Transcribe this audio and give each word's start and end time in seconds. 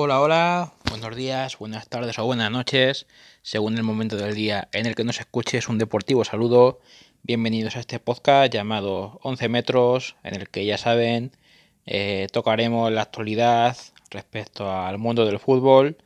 Hola, 0.00 0.20
hola, 0.20 0.74
buenos 0.90 1.16
días, 1.16 1.58
buenas 1.58 1.88
tardes 1.88 2.20
o 2.20 2.24
buenas 2.24 2.52
noches, 2.52 3.08
según 3.42 3.76
el 3.76 3.82
momento 3.82 4.14
del 4.14 4.32
día 4.32 4.68
en 4.72 4.86
el 4.86 4.94
que 4.94 5.02
nos 5.02 5.18
escuches 5.18 5.68
un 5.68 5.76
deportivo 5.76 6.24
saludo. 6.24 6.78
Bienvenidos 7.24 7.74
a 7.74 7.80
este 7.80 7.98
podcast 7.98 8.52
llamado 8.52 9.18
11 9.24 9.48
metros, 9.48 10.14
en 10.22 10.36
el 10.36 10.50
que 10.50 10.64
ya 10.64 10.78
saben, 10.78 11.32
eh, 11.84 12.28
tocaremos 12.30 12.92
la 12.92 13.02
actualidad 13.02 13.76
respecto 14.08 14.70
al 14.70 14.98
mundo 14.98 15.26
del 15.26 15.40
fútbol, 15.40 15.98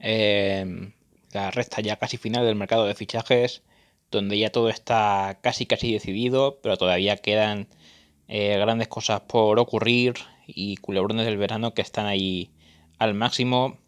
eh, 0.00 0.90
la 1.30 1.52
recta 1.52 1.80
ya 1.80 1.94
casi 1.94 2.16
final 2.16 2.44
del 2.44 2.56
mercado 2.56 2.86
de 2.86 2.96
fichajes, 2.96 3.62
donde 4.10 4.36
ya 4.36 4.50
todo 4.50 4.68
está 4.68 5.38
casi 5.42 5.64
casi 5.64 5.92
decidido, 5.92 6.58
pero 6.60 6.76
todavía 6.76 7.16
quedan 7.18 7.68
eh, 8.26 8.58
grandes 8.58 8.88
cosas 8.88 9.20
por 9.20 9.60
ocurrir 9.60 10.14
y 10.48 10.76
culebrones 10.78 11.24
del 11.24 11.36
verano 11.36 11.72
que 11.72 11.82
están 11.82 12.06
ahí 12.06 12.50
al 12.98 13.14
máximo. 13.14 13.78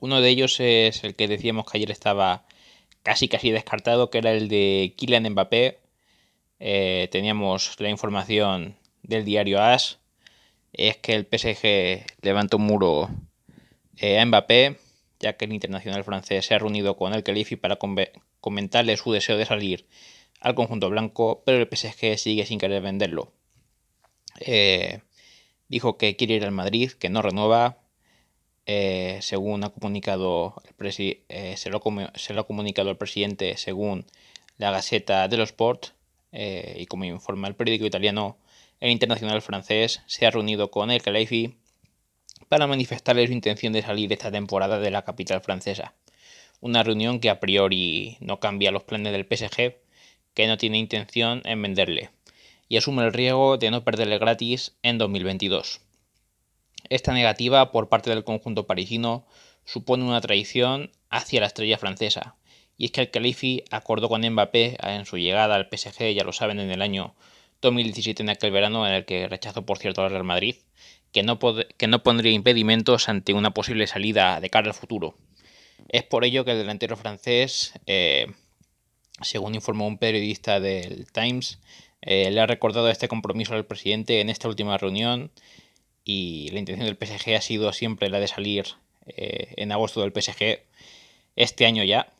Uno 0.00 0.20
de 0.20 0.28
ellos 0.28 0.60
es 0.60 1.04
el 1.04 1.14
que 1.14 1.28
decíamos 1.28 1.70
que 1.70 1.78
ayer 1.78 1.90
estaba 1.90 2.46
casi 3.02 3.28
casi 3.28 3.50
descartado, 3.50 4.10
que 4.10 4.18
era 4.18 4.32
el 4.32 4.48
de 4.48 4.94
Kylian 4.96 5.30
Mbappé. 5.30 5.78
Eh, 6.60 7.08
teníamos 7.10 7.78
la 7.80 7.90
información 7.90 8.76
del 9.02 9.24
diario 9.24 9.62
AS. 9.62 9.98
Es 10.72 10.96
que 10.96 11.14
el 11.14 11.26
PSG 11.26 12.04
levanta 12.22 12.56
un 12.56 12.64
muro 12.64 13.08
eh, 13.96 14.18
a 14.18 14.26
Mbappé, 14.26 14.78
ya 15.20 15.36
que 15.36 15.44
el 15.44 15.52
internacional 15.52 16.04
francés 16.04 16.46
se 16.46 16.54
ha 16.54 16.58
reunido 16.58 16.96
con 16.96 17.14
el 17.14 17.22
Khalifi 17.22 17.56
para 17.56 17.78
comentarle 18.40 18.96
su 18.96 19.12
deseo 19.12 19.36
de 19.36 19.46
salir 19.46 19.86
al 20.40 20.54
conjunto 20.54 20.90
blanco, 20.90 21.42
pero 21.46 21.58
el 21.58 21.68
PSG 21.68 22.18
sigue 22.18 22.44
sin 22.44 22.58
querer 22.58 22.82
venderlo. 22.82 23.32
Eh, 24.40 25.00
dijo 25.68 25.96
que 25.96 26.16
quiere 26.16 26.34
ir 26.34 26.44
al 26.44 26.50
Madrid, 26.52 26.90
que 26.92 27.08
no 27.08 27.22
renueva, 27.22 27.78
eh, 28.66 29.18
según 29.20 29.62
ha 29.64 29.70
comunicado 29.70 30.54
el 30.66 30.94
eh, 31.28 31.54
se, 31.56 31.70
lo 31.70 31.78
ha 31.78 32.46
comunicado 32.46 32.90
el 32.90 32.96
presidente 32.96 33.56
según 33.58 34.06
la 34.56 34.70
Gaceta 34.70 35.28
de 35.28 35.36
los 35.36 35.50
Sport 35.50 35.88
eh, 36.32 36.76
y 36.78 36.86
como 36.86 37.04
informa 37.04 37.48
el 37.48 37.54
periódico 37.54 37.86
italiano, 37.86 38.38
el 38.80 38.90
internacional 38.90 39.42
francés 39.42 40.02
se 40.06 40.26
ha 40.26 40.30
reunido 40.30 40.70
con 40.70 40.90
el 40.90 41.02
Khalifi 41.02 41.54
para 42.48 42.66
manifestarle 42.66 43.26
su 43.26 43.32
intención 43.32 43.72
de 43.72 43.82
salir 43.82 44.12
esta 44.12 44.32
temporada 44.32 44.78
de 44.78 44.90
la 44.90 45.04
capital 45.04 45.40
francesa. 45.42 45.94
Una 46.60 46.82
reunión 46.82 47.20
que 47.20 47.30
a 47.30 47.40
priori 47.40 48.16
no 48.20 48.40
cambia 48.40 48.70
los 48.70 48.84
planes 48.84 49.12
del 49.12 49.26
PSG, 49.26 49.76
que 50.34 50.46
no 50.46 50.56
tiene 50.56 50.78
intención 50.78 51.42
en 51.44 51.60
venderle, 51.62 52.10
y 52.68 52.76
asume 52.76 53.04
el 53.04 53.12
riesgo 53.12 53.58
de 53.58 53.70
no 53.70 53.84
perderle 53.84 54.18
gratis 54.18 54.74
en 54.82 54.98
2022. 54.98 55.80
Esta 56.90 57.12
negativa 57.12 57.70
por 57.72 57.88
parte 57.88 58.10
del 58.10 58.24
conjunto 58.24 58.66
parisino 58.66 59.26
supone 59.64 60.04
una 60.04 60.20
traición 60.20 60.90
hacia 61.10 61.40
la 61.40 61.46
estrella 61.46 61.78
francesa, 61.78 62.36
y 62.76 62.86
es 62.86 62.90
que 62.90 63.00
el 63.00 63.10
Khalifi 63.10 63.64
acordó 63.70 64.08
con 64.08 64.28
Mbappé 64.28 64.76
en 64.82 65.06
su 65.06 65.16
llegada 65.16 65.54
al 65.54 65.68
PSG, 65.70 66.12
ya 66.12 66.24
lo 66.24 66.32
saben, 66.32 66.58
en 66.58 66.70
el 66.70 66.82
año 66.82 67.14
2017, 67.62 68.22
en 68.22 68.30
aquel 68.30 68.50
verano, 68.50 68.86
en 68.86 68.94
el 68.94 69.04
que 69.04 69.28
rechazó, 69.28 69.64
por 69.64 69.78
cierto, 69.78 70.02
al 70.02 70.10
Real 70.10 70.24
Madrid, 70.24 70.56
que 71.12 71.22
no, 71.22 71.38
que 71.38 71.86
no 71.86 72.02
pondría 72.02 72.32
impedimentos 72.32 73.08
ante 73.08 73.32
una 73.32 73.54
posible 73.54 73.86
salida 73.86 74.40
de 74.40 74.50
cara 74.50 74.68
al 74.68 74.74
futuro. 74.74 75.16
Es 75.88 76.02
por 76.02 76.24
ello 76.24 76.44
que 76.44 76.52
el 76.52 76.58
delantero 76.58 76.96
francés, 76.96 77.72
eh, 77.86 78.26
según 79.20 79.54
informó 79.54 79.86
un 79.86 79.98
periodista 79.98 80.60
del 80.60 81.10
Times, 81.12 81.60
eh, 82.02 82.30
le 82.30 82.40
ha 82.40 82.46
recordado 82.46 82.90
este 82.90 83.08
compromiso 83.08 83.54
al 83.54 83.64
presidente 83.64 84.20
en 84.20 84.28
esta 84.28 84.48
última 84.48 84.76
reunión 84.76 85.30
y 86.04 86.50
la 86.52 86.58
intención 86.58 86.86
del 86.86 86.96
PSG 86.96 87.34
ha 87.34 87.40
sido 87.40 87.72
siempre 87.72 88.10
la 88.10 88.20
de 88.20 88.28
salir 88.28 88.66
eh, 89.06 89.54
en 89.56 89.72
agosto 89.72 90.00
del 90.00 90.12
PSG 90.12 90.60
este 91.36 91.66
año 91.66 91.84
ya. 91.84 92.12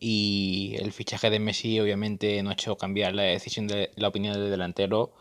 Y 0.00 0.74
el 0.78 0.92
fichaje 0.92 1.30
de 1.30 1.38
Messi 1.38 1.78
obviamente 1.80 2.42
no 2.42 2.50
ha 2.50 2.54
hecho 2.54 2.76
cambiar 2.76 3.14
la 3.14 3.22
decisión 3.22 3.68
de 3.68 3.90
la 3.96 4.08
opinión 4.08 4.34
del 4.34 4.50
delantero. 4.50 5.12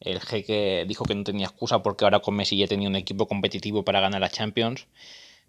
El 0.00 0.20
jeque 0.20 0.84
dijo 0.86 1.04
que 1.04 1.14
no 1.14 1.24
tenía 1.24 1.46
excusa 1.46 1.82
porque 1.82 2.04
ahora 2.04 2.20
con 2.20 2.36
Messi 2.36 2.56
ya 2.56 2.68
tenía 2.68 2.88
un 2.88 2.96
equipo 2.96 3.26
competitivo 3.26 3.84
para 3.84 4.00
ganar 4.00 4.20
la 4.20 4.30
Champions. 4.30 4.86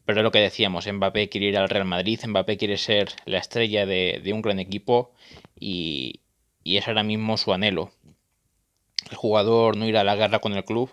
Pero 0.05 0.21
es 0.21 0.23
lo 0.23 0.31
que 0.31 0.39
decíamos, 0.39 0.87
Mbappé 0.91 1.29
quiere 1.29 1.47
ir 1.47 1.57
al 1.57 1.69
Real 1.69 1.85
Madrid, 1.85 2.19
Mbappé 2.25 2.57
quiere 2.57 2.77
ser 2.77 3.09
la 3.25 3.37
estrella 3.37 3.85
de, 3.85 4.31
un 4.33 4.41
gran 4.41 4.59
equipo 4.59 5.11
y, 5.59 6.21
y 6.63 6.77
es 6.77 6.87
ahora 6.87 7.03
mismo 7.03 7.37
su 7.37 7.53
anhelo. 7.53 7.91
El 9.11 9.17
jugador 9.17 9.77
no 9.77 9.85
irá 9.87 10.01
a 10.01 10.03
la 10.03 10.15
guerra 10.15 10.39
con 10.39 10.53
el 10.53 10.65
club, 10.65 10.89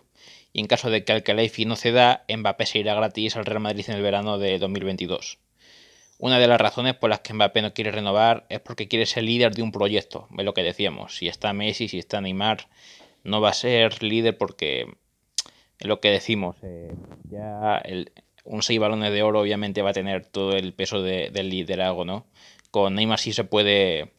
y 0.56 0.61
en 0.61 0.69
caso 0.69 0.89
de 0.89 1.05
que 1.05 1.12
Al-Khalifi 1.12 1.67
no 1.67 1.77
ceda, 1.77 2.25
Mbappé 2.34 2.65
se 2.65 2.78
irá 2.78 2.94
gratis 2.94 3.37
al 3.37 3.44
Real 3.44 3.61
Madrid 3.61 3.84
en 3.89 3.97
el 3.97 4.00
verano 4.00 4.39
de 4.39 4.59
2022. 4.59 5.39
Una 6.17 6.39
de 6.39 6.47
las 6.47 6.59
razones 6.59 6.94
por 6.94 7.11
las 7.11 7.21
que 7.21 7.34
Mbappé 7.34 7.61
no 7.61 7.75
quiere 7.75 7.91
renovar 7.91 8.47
es 8.49 8.61
porque 8.61 8.89
quiere 8.89 9.05
ser 9.05 9.25
líder 9.25 9.55
de 9.55 9.61
un 9.61 9.71
proyecto, 9.71 10.28
es 10.34 10.45
lo 10.47 10.55
que 10.55 10.62
decíamos. 10.62 11.15
Si 11.15 11.28
está 11.28 11.53
Messi, 11.53 11.89
si 11.89 11.99
está 11.99 12.22
Neymar, 12.22 12.69
no 13.22 13.43
va 13.43 13.50
a 13.50 13.53
ser 13.53 14.03
líder 14.03 14.39
porque 14.39 14.87
es 15.78 15.87
lo 15.87 16.00
que 16.00 16.11
decimos. 16.11 16.56
Eh, 16.62 16.95
ya 17.28 17.83
un 18.45 18.62
6 18.62 18.81
balones 18.81 19.12
de 19.12 19.22
oro 19.22 19.41
obviamente 19.41 19.83
va 19.83 19.91
a 19.91 19.93
tener 19.93 20.25
todo 20.25 20.53
el 20.53 20.72
peso 20.72 21.03
del 21.03 21.50
liderazgo, 21.50 22.06
¿no? 22.06 22.25
Con 22.71 22.95
Neymar 22.95 23.19
sí 23.19 23.34
se 23.34 23.45
puede 23.45 24.16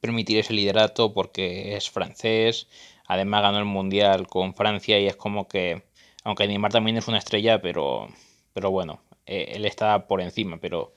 permitir 0.00 0.38
ese 0.38 0.52
liderato 0.52 1.12
porque 1.12 1.76
es 1.76 1.90
francés, 1.90 2.68
Además 3.08 3.42
ganó 3.42 3.58
el 3.58 3.64
Mundial 3.64 4.26
con 4.28 4.54
Francia 4.54 5.00
y 5.00 5.06
es 5.06 5.16
como 5.16 5.48
que, 5.48 5.82
aunque 6.24 6.46
Neymar 6.46 6.72
también 6.72 6.98
es 6.98 7.08
una 7.08 7.16
estrella, 7.16 7.62
pero, 7.62 8.08
pero 8.52 8.70
bueno, 8.70 9.00
eh, 9.26 9.52
él 9.54 9.64
está 9.64 10.06
por 10.06 10.20
encima, 10.20 10.58
pero 10.60 10.92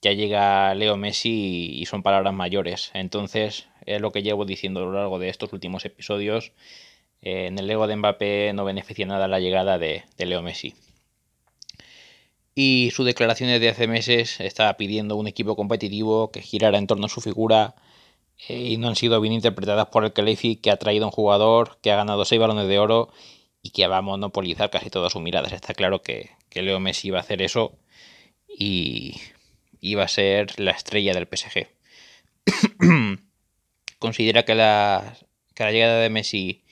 ya 0.00 0.12
llega 0.12 0.72
Leo 0.76 0.96
Messi 0.96 1.74
y, 1.74 1.84
son 1.86 2.04
palabras 2.04 2.32
mayores. 2.34 2.92
Entonces, 2.94 3.68
es 3.84 4.00
lo 4.00 4.12
que 4.12 4.22
llevo 4.22 4.44
diciendo 4.44 4.80
a 4.80 4.84
lo 4.84 4.92
largo 4.92 5.18
de 5.18 5.28
estos 5.28 5.52
últimos 5.52 5.84
episodios. 5.84 6.52
Eh, 7.20 7.46
en 7.46 7.58
el 7.58 7.68
ego 7.68 7.88
de 7.88 7.96
Mbappé 7.96 8.52
no 8.54 8.64
beneficia 8.64 9.04
nada 9.04 9.26
la 9.26 9.40
llegada 9.40 9.76
de, 9.76 10.04
de 10.16 10.26
Leo 10.26 10.42
Messi. 10.42 10.74
Y 12.54 12.90
sus 12.92 13.04
declaraciones 13.06 13.60
de 13.60 13.70
hace 13.70 13.88
meses 13.88 14.40
estaba 14.40 14.76
pidiendo 14.76 15.16
un 15.16 15.26
equipo 15.26 15.56
competitivo 15.56 16.30
que 16.30 16.42
girara 16.42 16.78
en 16.78 16.86
torno 16.86 17.06
a 17.06 17.08
su 17.08 17.20
figura, 17.20 17.74
y 18.48 18.76
no 18.76 18.88
han 18.88 18.96
sido 18.96 19.20
bien 19.20 19.32
interpretadas 19.32 19.86
por 19.86 20.04
el 20.04 20.12
Khalifi, 20.12 20.56
que 20.56 20.70
ha 20.70 20.76
traído 20.76 21.06
un 21.06 21.12
jugador 21.12 21.78
que 21.82 21.90
ha 21.90 21.96
ganado 21.96 22.24
seis 22.24 22.40
balones 22.40 22.68
de 22.68 22.78
oro 22.78 23.10
y 23.62 23.70
que 23.70 23.86
va 23.86 23.98
a 23.98 24.02
monopolizar 24.02 24.70
casi 24.70 24.90
todas 24.90 25.12
sus 25.12 25.22
miradas. 25.22 25.52
Está 25.52 25.74
claro 25.74 26.02
que, 26.02 26.30
Leo 26.52 26.80
Messi 26.80 27.10
va 27.10 27.18
a 27.18 27.20
hacer 27.20 27.42
eso 27.42 27.76
y, 28.48 29.20
va 29.96 30.04
a 30.04 30.08
ser 30.08 30.58
la 30.58 30.70
estrella 30.70 31.12
del 31.12 31.26
PSG. 31.26 31.68
Considera 33.98 34.44
que 34.44 34.54
la, 34.54 35.16
la 35.58 35.72
llegada 35.72 36.00
de 36.00 36.10
Messi 36.10 36.62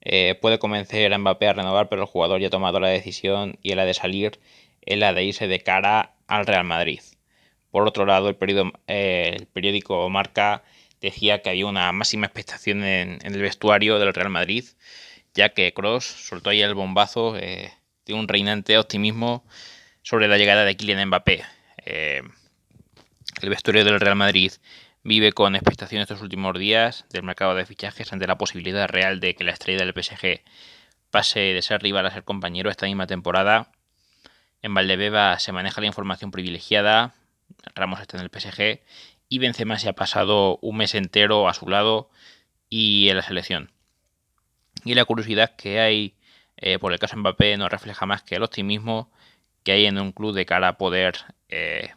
eh, 0.00 0.36
puede 0.40 0.58
convencer 0.58 1.12
a 1.12 1.18
Mbappé 1.18 1.48
a 1.48 1.52
renovar, 1.52 1.88
pero 1.88 2.02
el 2.02 2.08
jugador 2.08 2.40
ya 2.40 2.48
ha 2.48 2.50
tomado 2.50 2.80
la 2.80 2.88
decisión 2.88 3.58
y 3.62 3.74
la 3.74 3.84
de 3.84 3.94
salir 3.94 4.40
es 4.82 4.98
la 4.98 5.12
de 5.12 5.24
irse 5.24 5.46
de 5.46 5.60
cara 5.60 6.14
al 6.26 6.46
Real 6.46 6.64
Madrid. 6.64 7.00
Por 7.70 7.86
otro 7.86 8.06
lado, 8.06 8.28
el, 8.28 8.36
eh, 8.86 9.36
el 9.36 9.46
periódico 9.46 10.08
Marca 10.08 10.64
decía 11.00 11.42
que 11.42 11.50
había 11.50 11.66
una 11.66 11.90
máxima 11.92 12.26
expectación 12.26 12.84
en, 12.84 13.18
el 13.22 13.40
vestuario 13.40 13.98
del 13.98 14.14
Real 14.14 14.30
Madrid, 14.30 14.64
ya 15.34 15.50
que 15.50 15.72
Cross 15.72 16.04
soltó 16.04 16.50
ahí 16.50 16.62
el 16.62 16.74
bombazo 16.74 17.36
eh, 17.36 17.72
de 18.06 18.14
un 18.14 18.28
reinante 18.28 18.78
optimismo 18.78 19.44
sobre 20.02 20.28
la 20.28 20.38
llegada 20.38 20.64
de 20.64 20.76
Kylian 20.76 21.08
Mbappé. 21.08 21.44
Eh, 21.84 22.22
el 23.42 23.48
vestuario 23.48 23.84
del 23.84 24.00
Real 24.00 24.16
Madrid 24.16 24.52
vive 25.02 25.32
con 25.32 25.54
expectación 25.54 26.02
estos 26.02 26.20
últimos 26.20 26.58
días 26.58 27.06
del 27.10 27.22
mercado 27.22 27.54
de 27.54 27.64
fichajes 27.64 28.12
ante 28.12 28.26
la 28.26 28.36
posibilidad 28.36 28.88
real 28.88 29.20
de 29.20 29.34
que 29.34 29.44
la 29.44 29.52
estrella 29.52 29.84
del 29.84 29.94
PSG 29.94 30.42
pase 31.10 31.40
de 31.40 31.62
ser 31.62 31.82
rival 31.82 32.06
a 32.06 32.10
ser 32.10 32.24
compañero 32.24 32.70
esta 32.70 32.86
misma 32.86 33.06
temporada. 33.06 33.72
En 34.62 34.74
Valdebeba 34.74 35.38
se 35.38 35.52
maneja 35.52 35.80
la 35.80 35.86
información 35.86 36.30
privilegiada. 36.30 37.14
Ramos 37.74 38.00
está 38.00 38.18
en 38.18 38.24
el 38.24 38.30
PSG 38.30 38.80
y 39.30 39.38
Benzema 39.38 39.78
se 39.78 39.88
ha 39.88 39.94
pasado 39.94 40.58
un 40.60 40.76
mes 40.76 40.94
entero 40.94 41.48
a 41.48 41.54
su 41.54 41.66
lado 41.68 42.10
y 42.68 43.08
en 43.08 43.16
la 43.16 43.22
selección. 43.22 43.70
Y 44.84 44.94
la 44.94 45.06
curiosidad 45.06 45.56
que 45.56 45.80
hay 45.80 46.14
eh, 46.60 46.78
por 46.78 46.92
el 46.92 46.98
caso 46.98 47.16
Mbappé 47.16 47.56
no 47.56 47.68
refleja 47.70 48.04
más 48.04 48.22
que 48.22 48.36
el 48.36 48.42
optimismo 48.42 49.10
que 49.62 49.72
hay 49.72 49.86
en 49.86 49.98
un 49.98 50.12
club 50.12 50.34
de 50.34 50.44
cara 50.44 50.68
a 50.68 50.78
poder 50.78 51.16
eh, 51.48 51.90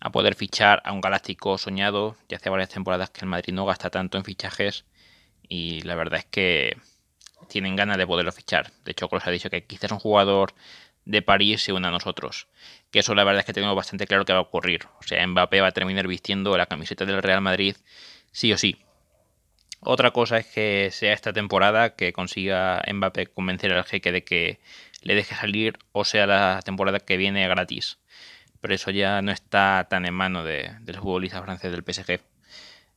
a 0.00 0.10
poder 0.10 0.34
fichar 0.34 0.82
a 0.84 0.92
un 0.92 1.00
galáctico 1.00 1.58
soñado. 1.58 2.16
Ya 2.28 2.38
hace 2.38 2.50
varias 2.50 2.70
temporadas 2.70 3.10
que 3.10 3.20
el 3.20 3.26
Madrid 3.26 3.52
no 3.52 3.66
gasta 3.66 3.90
tanto 3.90 4.18
en 4.18 4.24
fichajes 4.24 4.84
y 5.48 5.82
la 5.82 5.94
verdad 5.94 6.20
es 6.20 6.26
que 6.26 6.76
tienen 7.48 7.76
ganas 7.76 7.98
de 7.98 8.06
poderlo 8.06 8.32
fichar. 8.32 8.72
De 8.84 8.92
hecho, 8.92 9.08
Kroos 9.08 9.26
ha 9.26 9.30
dicho 9.30 9.50
que 9.50 9.64
quizás 9.64 9.92
un 9.92 9.98
jugador 9.98 10.54
de 11.04 11.22
París 11.22 11.62
se 11.62 11.72
une 11.72 11.86
a 11.88 11.90
nosotros. 11.90 12.48
Que 12.90 13.00
eso 13.00 13.14
la 13.14 13.24
verdad 13.24 13.40
es 13.40 13.46
que 13.46 13.52
tenemos 13.52 13.76
bastante 13.76 14.06
claro 14.06 14.24
que 14.24 14.32
va 14.32 14.38
a 14.38 14.42
ocurrir. 14.42 14.86
O 15.00 15.02
sea, 15.02 15.26
Mbappé 15.26 15.60
va 15.60 15.68
a 15.68 15.72
terminar 15.72 16.06
vistiendo 16.06 16.56
la 16.56 16.66
camiseta 16.66 17.04
del 17.04 17.22
Real 17.22 17.40
Madrid 17.40 17.76
sí 18.32 18.52
o 18.52 18.58
sí. 18.58 18.78
Otra 19.80 20.12
cosa 20.12 20.38
es 20.38 20.46
que 20.46 20.88
sea 20.92 21.12
esta 21.12 21.32
temporada 21.32 21.94
que 21.94 22.12
consiga 22.12 22.82
Mbappé 22.90 23.26
convencer 23.26 23.72
al 23.72 23.84
jeque 23.84 24.12
de 24.12 24.24
que 24.24 24.60
le 25.02 25.14
deje 25.14 25.34
salir 25.34 25.78
o 25.92 26.04
sea 26.04 26.26
la 26.26 26.60
temporada 26.64 27.00
que 27.00 27.16
viene 27.16 27.46
gratis. 27.48 27.98
Pero 28.60 28.74
eso 28.74 28.90
ya 28.90 29.20
no 29.20 29.30
está 29.30 29.86
tan 29.90 30.06
en 30.06 30.14
mano 30.14 30.42
de, 30.42 30.70
del 30.80 30.96
futbolista 30.96 31.42
francés 31.42 31.70
del 31.70 31.84
PSG. 31.84 32.20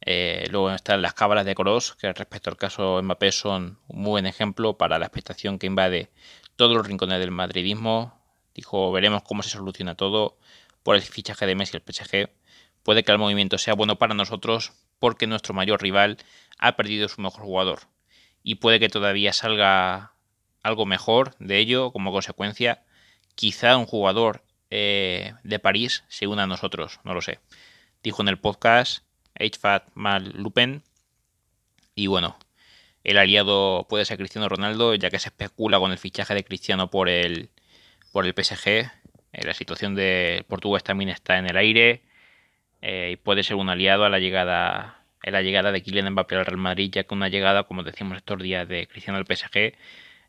Eh, 0.02 0.48
luego 0.50 0.72
están 0.72 1.02
las 1.02 1.14
cábalas 1.14 1.46
de 1.46 1.56
Cross, 1.56 1.98
que 2.00 2.14
respecto 2.14 2.50
al 2.50 2.58
caso 2.58 3.02
Mbappé 3.04 3.34
son 3.34 3.80
un 3.88 4.04
buen 4.06 4.26
ejemplo 4.26 4.78
para 4.78 5.00
la 5.00 5.08
expectación 5.08 5.60
que 5.60 5.68
invade 5.68 6.10
todos 6.58 6.76
los 6.76 6.86
rincones 6.86 7.20
del 7.20 7.32
madridismo. 7.32 8.20
Dijo, 8.54 8.92
veremos 8.92 9.24
cómo 9.24 9.44
se 9.44 9.50
soluciona 9.50 9.96
todo 9.96 10.38
por 10.84 10.96
el 10.96 11.02
fichaje 11.02 11.46
de 11.46 11.56
Messi 11.56 11.78
al 11.78 11.84
PSG. 11.84 12.30
Puede 12.84 13.04
que 13.04 13.12
el 13.12 13.18
movimiento 13.18 13.58
sea 13.58 13.76
bueno 13.76 13.98
para 13.98 14.14
nosotros 14.14 14.74
porque 15.00 15.28
nuestro 15.28 15.54
mayor 15.54 15.82
rival 15.82 16.18
ha 16.58 16.76
perdido 16.76 17.08
su 17.08 17.22
mejor 17.22 17.44
jugador. 17.44 17.80
Y 18.44 18.56
puede 18.56 18.80
que 18.80 18.90
todavía 18.90 19.34
salga 19.34 20.14
algo 20.64 20.86
mejor 20.86 21.36
de 21.40 21.60
ello 21.60 21.92
como 21.92 22.12
consecuencia. 22.12 22.84
Quizá 23.36 23.78
un 23.78 23.86
jugador 23.86 24.44
eh, 24.70 25.34
de 25.44 25.60
París 25.60 26.04
se 26.10 26.28
una 26.28 26.44
a 26.44 26.48
nosotros, 26.48 27.00
no 27.04 27.14
lo 27.14 27.22
sé. 27.22 27.40
Dijo 28.04 28.22
en 28.22 28.30
el 28.30 28.40
podcast 28.40 29.04
HFAT 29.36 29.90
Mal 29.94 30.32
Lupen. 30.36 30.84
Y 31.94 32.08
bueno, 32.08 32.38
el 33.04 33.18
aliado 33.18 33.88
puede 33.90 34.06
ser 34.06 34.18
Cristiano 34.18 34.50
Ronaldo, 34.50 34.96
ya 34.96 35.10
que 35.10 35.20
se 35.20 35.30
especula 35.30 35.80
con 35.80 35.92
el 35.92 35.98
fichaje 35.98 36.34
de 36.34 36.44
Cristiano 36.44 36.90
por 36.90 37.10
el, 37.10 37.50
por 38.12 38.26
el 38.26 38.34
PSG. 38.34 38.68
Eh, 38.68 38.90
la 39.46 39.54
situación 39.54 39.96
de 39.96 40.46
Portugal 40.48 40.84
también 40.84 41.10
está 41.10 41.38
en 41.38 41.48
el 41.48 41.58
aire. 41.58 42.02
Eh, 42.82 43.12
y 43.14 43.16
puede 43.18 43.44
ser 43.44 43.56
un 43.56 43.70
aliado 43.70 44.06
a 44.06 44.10
la 44.10 44.20
llegada, 44.20 45.04
a 45.24 45.32
la 45.32 45.42
llegada 45.42 45.72
de 45.72 45.82
Kylian 45.82 46.12
Mbappé 46.12 46.36
al 46.36 46.46
Real 46.46 46.58
Madrid, 46.58 46.92
ya 46.92 47.04
que 47.04 47.14
una 47.14 47.30
llegada, 47.30 47.64
como 47.64 47.84
decimos 47.84 48.18
estos 48.18 48.42
días, 48.42 48.68
de 48.68 48.88
Cristiano 48.88 49.18
al 49.20 49.26
PSG 49.26 49.74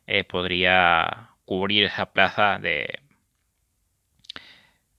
eh, 0.07 0.23
podría 0.23 1.29
cubrir 1.45 1.85
esa 1.85 2.11
plaza 2.13 2.59
de, 2.59 2.99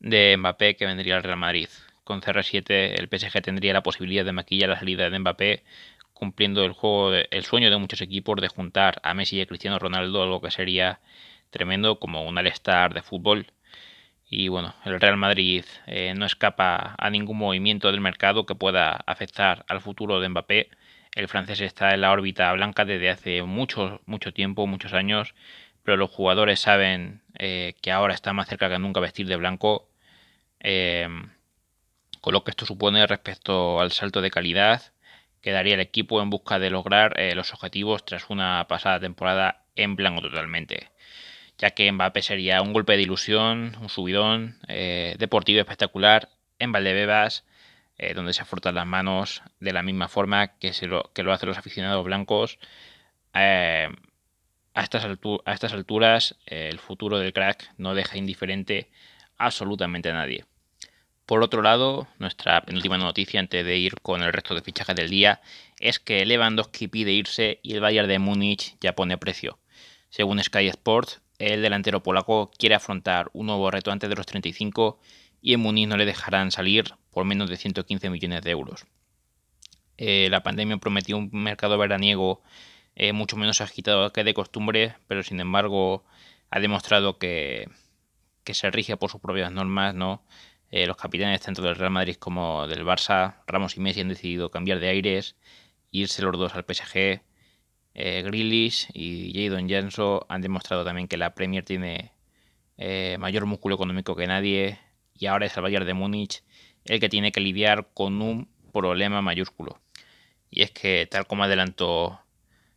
de 0.00 0.37
Mbappé 0.37 0.76
que 0.76 0.87
vendría 0.87 1.17
al 1.17 1.22
Real 1.22 1.38
Madrid. 1.38 1.69
Con 2.05 2.20
CR7 2.20 2.99
el 2.99 3.08
PSG 3.08 3.43
tendría 3.43 3.72
la 3.72 3.82
posibilidad 3.82 4.25
de 4.25 4.32
maquillar 4.32 4.70
la 4.70 4.78
salida 4.78 5.11
de 5.11 5.19
Mbappé 5.19 5.62
cumpliendo 6.20 6.64
el 6.64 6.72
juego 6.72 7.14
el 7.14 7.44
sueño 7.44 7.70
de 7.70 7.78
muchos 7.78 8.02
equipos 8.02 8.38
de 8.43 8.49
juntar 8.49 9.00
a 9.02 9.14
Messi 9.14 9.38
y 9.38 9.40
a 9.40 9.46
Cristiano 9.46 9.78
Ronaldo, 9.78 10.22
algo 10.22 10.43
que 10.43 10.50
sería 10.50 11.00
tremendo 11.50 11.99
como 11.99 12.28
un 12.28 12.37
all-star 12.37 12.93
de 12.93 13.00
fútbol. 13.00 13.46
Y 14.28 14.49
bueno, 14.49 14.75
el 14.84 15.00
Real 15.00 15.17
Madrid 15.17 15.64
eh, 15.87 16.12
no 16.14 16.26
escapa 16.26 16.94
a 16.99 17.11
ningún 17.11 17.38
movimiento 17.38 17.90
del 17.90 18.02
mercado 18.02 18.44
que 18.44 18.55
pueda 18.55 18.90
afectar 19.06 19.64
al 19.69 19.81
futuro 19.81 20.20
de 20.20 20.28
Mbappé. 20.28 20.69
El 21.17 21.26
francés 21.26 21.62
está 21.62 21.94
en 21.94 22.02
la 22.02 22.12
órbita 22.12 22.52
blanca 22.52 22.84
desde 22.84 23.08
hace 23.08 23.43
mucho, 23.43 24.02
mucho 24.05 24.32
tiempo, 24.34 24.67
muchos 24.67 24.93
años, 24.93 25.34
pero 25.84 25.96
los 25.96 26.11
jugadores 26.11 26.61
saben 26.61 27.22
eh, 27.38 27.75
que 27.81 27.93
ahora 27.93 28.12
está 28.12 28.34
más 28.34 28.46
cerca 28.49 28.69
que 28.69 28.78
nunca 28.78 29.00
vestir 29.00 29.26
de 29.26 29.37
blanco, 29.37 29.88
eh, 30.61 31.08
con 32.20 32.34
lo 32.34 32.44
que 32.44 32.50
esto 32.50 32.67
supone 32.67 33.06
respecto 33.06 33.81
al 33.81 33.93
salto 33.93 34.20
de 34.20 34.31
calidad 34.31 34.93
que 35.41 35.53
daría 35.53 35.75
el 35.75 35.81
equipo 35.81 36.23
en 36.23 36.31
busca 36.31 36.59
de 36.59 36.71
lograr 36.71 37.19
eh, 37.19 37.35
los 37.35 37.53
objetivos 37.53 38.05
tras 38.05 38.31
una 38.31 38.67
pasada 38.69 39.01
temporada 39.01 39.65
en 39.77 39.97
blanco 39.97 40.23
totalmente 40.23 40.89
ya 41.59 41.73
que 41.73 41.93
Mbappé 41.93 42.23
sería 42.23 42.63
un 42.63 42.73
golpe 42.73 42.97
de 42.97 43.03
ilusión, 43.03 43.77
un 43.83 43.91
subidón 43.91 44.59
deportivo 45.19 45.61
espectacular 45.61 46.31
en 46.59 46.73
Valdebebas, 46.73 47.45
eh, 48.03 48.15
donde 48.15 48.33
se 48.33 48.47
frotan 48.47 48.77
las 48.77 48.87
manos 48.87 49.43
de 49.59 49.75
la 49.75 49.83
misma 49.83 50.09
forma 50.09 50.57
que, 50.59 50.73
lo, 50.87 51.11
que 51.13 51.21
hacen 51.31 51.51
los 51.51 51.59
aficionados 51.59 52.03
blancos. 52.03 52.59
Eh, 53.35 53.91
a, 54.73 54.83
estas 54.83 55.75
alturas, 55.75 56.39
eh, 56.47 56.69
el 56.71 56.79
futuro 56.79 57.19
del 57.19 57.35
crack 57.35 57.71
no 57.77 57.95
deja 57.95 58.17
indiferente 58.17 58.91
absolutamente 59.37 60.09
a 60.09 60.15
nadie. 60.15 60.47
Por 61.31 61.44
otro 61.44 61.62
lado, 61.62 62.09
nuestra 62.19 62.61
penúltima 62.62 62.99
noticia 62.99 63.38
antes 63.38 63.65
de 63.65 63.77
ir 63.77 63.94
con 64.03 64.25
el 64.25 64.32
resto 64.32 64.56
de 64.56 64.62
fichajes 64.62 64.97
del 64.97 65.09
día 65.09 65.41
es 65.79 66.00
que 66.00 66.27
Lewandowski 66.27 66.88
pide 66.88 67.12
irse 67.12 67.61
y 67.62 67.75
el 67.75 67.81
Bayern 67.81 68.09
de 68.09 68.19
Múnich 68.19 68.77
ya 68.81 68.97
pone 68.97 69.17
precio. 69.17 69.61
Según 70.09 70.43
Sky 70.43 70.67
Sports, 70.67 71.21
el 71.38 71.62
delantero 71.62 72.03
polaco 72.03 72.50
quiere 72.59 72.75
afrontar 72.75 73.31
un 73.32 73.47
nuevo 73.47 73.71
reto 73.71 73.93
antes 73.93 74.11
de 74.11 74.17
los 74.17 74.27
35 74.27 74.99
y 75.41 75.55
en 75.55 75.61
Múnich 75.61 75.87
no 75.87 75.97
le 75.97 76.05
dejarán 76.05 76.50
salir 76.50 76.97
por 77.12 77.25
menos 77.25 77.49
de 77.49 77.59
115 77.59 78.11
millones 78.11 78.43
de 78.43 78.50
euros. 78.50 78.87
Eh, 79.99 80.27
la 80.32 80.43
pandemia 80.43 80.79
prometió 80.79 81.17
un 81.17 81.31
mercado 81.32 81.79
veraniego 81.79 82.43
eh, 82.97 83.12
mucho 83.12 83.37
menos 83.37 83.61
agitado 83.61 84.12
que 84.12 84.25
de 84.25 84.35
costumbre, 84.35 84.97
pero 85.06 85.23
sin 85.23 85.38
embargo 85.38 86.03
ha 86.50 86.59
demostrado 86.59 87.19
que, 87.19 87.69
se 88.53 88.69
rige 88.73 88.97
por 88.97 89.12
sus 89.12 89.21
propias 89.21 89.53
normas, 89.53 89.94
¿no? 89.94 90.25
Eh, 90.70 90.87
los 90.87 90.96
capitanes 90.96 91.40
tanto 91.40 91.62
del 91.62 91.75
Real 91.75 91.90
Madrid 91.90 92.17
como 92.17 92.67
del 92.67 92.84
Barça, 92.84 93.43
Ramos 93.46 93.76
y 93.76 93.81
Messi 93.81 94.00
han 94.00 94.08
decidido 94.08 94.50
cambiar 94.50 94.78
de 94.81 94.88
aires, 94.88 95.37
irse 95.90 96.22
los 96.22 96.38
dos 96.38 96.55
al 96.55 96.64
PSG. 96.64 97.22
Eh, 97.94 98.31
y 98.94 99.32
Jadon 99.34 99.69
Janso 99.69 100.26
han 100.28 100.40
demostrado 100.43 100.84
también 100.84 101.08
que 101.08 101.17
la 101.17 101.34
Premier 101.34 101.64
tiene 101.64 102.12
mayor 103.19 103.44
músculo 103.44 103.75
económico 103.75 104.17
que 104.17 104.26
nadie, 104.26 104.78
y 105.14 105.26
ahora 105.26 105.44
es 105.44 105.56
el 105.56 105.62
Bayern 105.62 105.84
de 105.84 105.93
Múnich 105.93 106.43
el 106.84 107.00
que 107.00 107.08
tiene 107.08 107.32
que 107.32 107.40
lidiar 107.40 107.88
con 107.94 108.22
un 108.22 108.49
problema 108.72 109.22
mayúsculo. 109.22 109.81
Y 110.50 110.62
es 110.62 110.70
que, 110.70 111.06
tal 111.11 111.26
como 111.26 111.44
adelantó, 111.44 112.20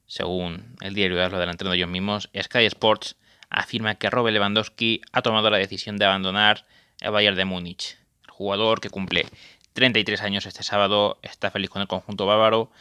según 0.06 0.76
el 0.82 0.94
diario 0.94 1.18
lo 1.18 1.38
adelantaron 1.38 1.74
ellos 1.74 1.90
mismos, 1.90 2.30
Sky 2.40 2.66
Sports 2.66 3.18
afirma 3.50 3.96
que 3.96 4.10
Robert 4.10 4.34
Lewandowski 4.34 5.02
ha 5.12 5.22
tomado 5.22 5.50
la 5.50 5.58
decisión 5.58 5.98
de 5.98 6.06
abandonar 6.06 6.66
el 7.04 7.12
Bayern 7.12 7.36
de 7.36 7.46
Múnich. 7.46 7.98
Jugador 8.30 8.80
que 8.80 8.90
cumple 8.90 9.28
33 9.74 10.22
años 10.22 10.46
este 10.46 10.64
sábado 10.64 11.20
está 11.22 11.52
feliz 11.52 11.70
con 11.70 11.82
el 11.82 11.88
conjunto 11.88 12.26
bávaro, 12.26 12.72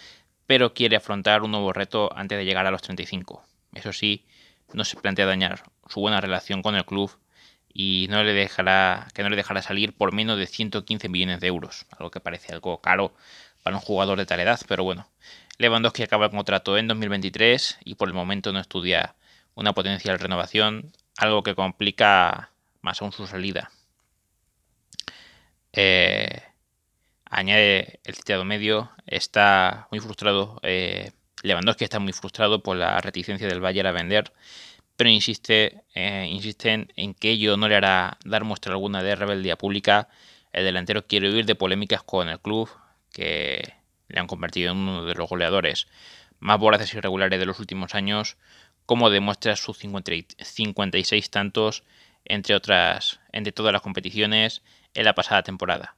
pero 0.46 0.72
quiere 0.72 0.96
afrontar 0.96 1.42
un 1.42 1.50
nuevo 1.50 1.72
reto 1.72 2.10
antes 2.14 2.38
de 2.38 2.44
llegar 2.44 2.66
a 2.66 2.70
los 2.70 2.82
35. 2.82 3.44
Eso 3.74 3.92
sí, 3.92 4.24
no 4.72 4.84
se 4.84 4.96
plantea 4.96 5.26
dañar 5.26 5.64
su 5.88 6.00
buena 6.00 6.20
relación 6.20 6.62
con 6.62 6.76
el 6.76 6.84
club 6.84 7.10
y 7.74 8.06
no 8.10 8.22
le 8.22 8.32
dejará, 8.32 9.08
que 9.12 9.22
no 9.22 9.28
le 9.28 9.36
dejará 9.36 9.60
salir 9.60 9.92
por 9.92 10.12
menos 10.12 10.38
de 10.38 10.46
115 10.46 11.08
millones 11.08 11.40
de 11.40 11.48
euros, 11.48 11.86
algo 11.90 12.10
que 12.10 12.20
parece 12.20 12.52
algo 12.52 12.80
caro 12.80 13.14
para 13.62 13.76
un 13.76 13.82
jugador 13.82 14.18
de 14.18 14.26
tal 14.26 14.40
edad, 14.40 14.60
pero 14.68 14.84
bueno. 14.84 15.08
Lewandowski 15.58 16.02
acaba 16.04 16.26
el 16.26 16.30
contrato 16.30 16.78
en 16.78 16.86
2023 16.86 17.78
y 17.84 17.96
por 17.96 18.08
el 18.08 18.14
momento 18.14 18.52
no 18.52 18.60
estudia 18.60 19.14
una 19.54 19.72
potencial 19.72 20.18
renovación, 20.18 20.92
algo 21.16 21.42
que 21.42 21.54
complica 21.54 22.50
más 22.82 23.02
aún 23.02 23.12
su 23.12 23.26
salida. 23.26 23.70
Eh, 25.72 26.42
añade 27.24 28.00
el 28.04 28.14
citado 28.14 28.44
medio, 28.44 28.90
está 29.06 29.88
muy 29.90 30.00
frustrado, 30.00 30.60
eh, 30.62 31.12
Lewandowski 31.42 31.84
está 31.84 31.98
muy 31.98 32.12
frustrado 32.12 32.62
por 32.62 32.76
la 32.76 33.00
reticencia 33.00 33.48
del 33.48 33.60
Bayern 33.60 33.88
a 33.88 33.92
vender 33.92 34.32
pero 34.96 35.10
insiste, 35.10 35.82
eh, 35.94 36.28
insisten 36.30 36.92
en 36.96 37.14
que 37.14 37.30
ello 37.30 37.56
no 37.56 37.68
le 37.68 37.76
hará 37.76 38.18
dar 38.24 38.44
muestra 38.44 38.72
alguna 38.72 39.02
de 39.02 39.16
rebeldía 39.16 39.56
pública. 39.58 40.08
El 40.52 40.64
delantero 40.64 41.06
quiere 41.06 41.28
huir 41.32 41.46
de 41.46 41.54
polémicas 41.54 42.02
con 42.04 42.28
el 42.28 42.38
club, 42.38 42.68
que 43.12 43.74
le 44.08 44.20
han 44.20 44.26
convertido 44.28 44.70
en 44.72 44.78
uno 44.78 45.04
de 45.04 45.14
los 45.14 45.28
goleadores 45.28 45.88
más 46.38 46.58
voraces 46.58 46.94
y 46.94 47.00
regulares 47.00 47.40
de 47.40 47.46
los 47.46 47.58
últimos 47.58 47.96
años, 47.96 48.36
como 48.86 49.10
demuestra 49.10 49.56
sus 49.56 49.78
56 49.78 51.30
tantos 51.30 51.82
entre 52.24 52.54
otras 52.54 53.18
entre 53.32 53.52
todas 53.52 53.72
las 53.72 53.82
competiciones 53.82 54.62
en 54.94 55.04
la 55.04 55.14
pasada 55.14 55.42
temporada, 55.42 55.96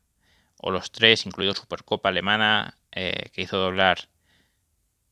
o 0.59 0.71
los 0.71 0.93
tres, 0.93 1.27
incluido 1.27 1.55
Supercopa 1.55 2.09
Alemana, 2.09 2.79
eh, 2.93 3.31
que 3.33 3.43
hizo 3.43 3.59
doblar 3.59 4.09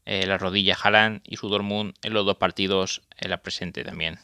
eh, 0.04 0.26
la 0.26 0.38
rodilla 0.38 0.76
Haaland 0.80 1.20
y 1.24 1.36
su 1.36 1.48
Dortmund 1.48 1.94
en 2.02 2.12
los 2.12 2.24
dos 2.24 2.36
partidos 2.36 3.02
en 3.18 3.30
la 3.30 3.42
presente 3.42 3.84
también. 3.84 4.18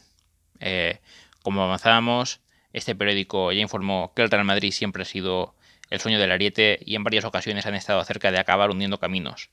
Eh, 0.60 1.00
como 1.42 1.62
avanzábamos, 1.62 2.40
este 2.72 2.94
periódico 2.94 3.52
ya 3.52 3.60
informó 3.60 4.12
que 4.14 4.22
el 4.22 4.30
Real 4.30 4.44
Madrid 4.44 4.72
siempre 4.72 5.02
ha 5.02 5.06
sido 5.06 5.54
el 5.90 6.00
sueño 6.00 6.18
del 6.18 6.32
ariete 6.32 6.78
y 6.84 6.94
en 6.94 7.04
varias 7.04 7.24
ocasiones 7.24 7.66
han 7.66 7.74
estado 7.74 8.02
cerca 8.04 8.30
de 8.30 8.38
acabar 8.38 8.70
hundiendo 8.70 8.98
caminos. 8.98 9.50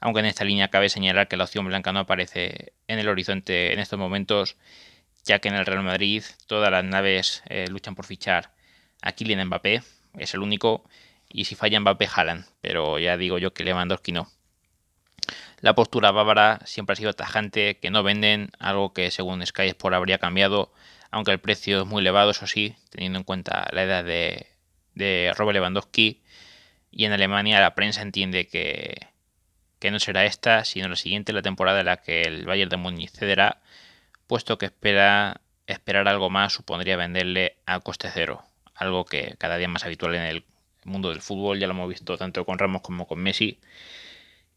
Aunque 0.00 0.20
en 0.20 0.26
esta 0.26 0.44
línea 0.44 0.68
cabe 0.68 0.88
señalar 0.88 1.26
que 1.26 1.36
la 1.36 1.44
opción 1.44 1.66
blanca 1.66 1.92
no 1.92 2.00
aparece 2.00 2.72
en 2.86 2.98
el 2.98 3.08
horizonte 3.08 3.72
en 3.72 3.80
estos 3.80 3.98
momentos, 3.98 4.56
ya 5.24 5.40
que 5.40 5.48
en 5.48 5.54
el 5.54 5.66
Real 5.66 5.82
Madrid 5.82 6.22
todas 6.46 6.70
las 6.70 6.84
naves 6.84 7.42
luchan 7.68 7.96
por 7.96 8.04
fichar 8.04 8.52
a 9.02 9.12
Kylian 9.12 9.46
Mbappé, 9.46 9.82
es 10.18 10.34
el 10.34 10.40
único, 10.40 10.84
y 11.28 11.44
si 11.44 11.54
falla 11.54 11.80
Mbappé, 11.80 12.08
Haaland, 12.12 12.46
pero 12.60 12.98
ya 12.98 13.16
digo 13.16 13.38
yo 13.38 13.52
que 13.52 13.64
Lewandowski 13.64 14.12
no. 14.12 14.30
La 15.60 15.74
postura 15.74 16.10
bávara 16.12 16.60
siempre 16.64 16.92
ha 16.94 16.96
sido 16.96 17.12
tajante, 17.12 17.78
que 17.78 17.90
no 17.90 18.02
venden, 18.02 18.50
algo 18.58 18.92
que 18.92 19.10
según 19.10 19.44
Sky 19.44 19.66
Sport 19.68 19.94
habría 19.94 20.18
cambiado, 20.18 20.72
aunque 21.10 21.32
el 21.32 21.40
precio 21.40 21.82
es 21.82 21.86
muy 21.86 22.00
elevado, 22.00 22.30
eso 22.30 22.46
sí, 22.46 22.76
teniendo 22.90 23.18
en 23.18 23.24
cuenta 23.24 23.68
la 23.72 23.82
edad 23.82 24.04
de, 24.04 24.46
de 24.94 25.32
Robert 25.36 25.54
Lewandowski. 25.54 26.22
Y 26.90 27.04
en 27.04 27.12
Alemania 27.12 27.60
la 27.60 27.74
prensa 27.74 28.02
entiende 28.02 28.46
que, 28.46 29.08
que 29.78 29.90
no 29.90 29.98
será 29.98 30.24
esta, 30.24 30.64
sino 30.64 30.88
la 30.88 30.96
siguiente, 30.96 31.32
la 31.32 31.42
temporada 31.42 31.80
en 31.80 31.86
la 31.86 31.98
que 31.98 32.22
el 32.22 32.46
Bayern 32.46 32.70
de 32.70 32.76
Múnich 32.76 33.10
cederá, 33.10 33.60
puesto 34.26 34.58
que 34.58 34.66
espera 34.66 35.40
esperar 35.66 36.08
algo 36.08 36.30
más 36.30 36.52
supondría 36.54 36.96
venderle 36.96 37.56
a 37.66 37.80
coste 37.80 38.10
cero, 38.12 38.42
algo 38.78 39.04
que 39.04 39.34
cada 39.38 39.56
día 39.56 39.66
es 39.66 39.72
más 39.72 39.84
habitual 39.84 40.14
en 40.14 40.22
el 40.22 40.44
mundo 40.84 41.10
del 41.10 41.20
fútbol, 41.20 41.58
ya 41.58 41.66
lo 41.66 41.74
hemos 41.74 41.88
visto 41.88 42.16
tanto 42.16 42.44
con 42.44 42.58
Ramos 42.58 42.82
como 42.82 43.06
con 43.06 43.20
Messi. 43.20 43.58